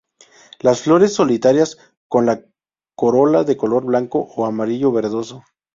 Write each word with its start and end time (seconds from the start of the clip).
Las 0.61 0.81
flores 0.81 1.13
solitarias 1.13 1.77
con 2.07 2.25
la 2.25 2.43
corola 2.95 3.43
de 3.43 3.55
color 3.55 3.85
blanco 3.85 4.31
o 4.35 4.47
amarillo 4.47 4.91
verdoso. 4.91 5.43